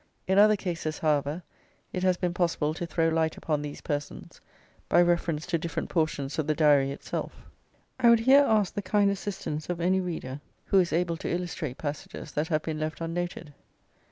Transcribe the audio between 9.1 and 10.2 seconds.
assistance of any